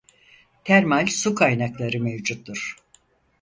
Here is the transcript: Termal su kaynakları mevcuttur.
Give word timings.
Termal 0.63 1.05
su 1.09 1.35
kaynakları 1.35 1.99
mevcuttur. 2.01 2.75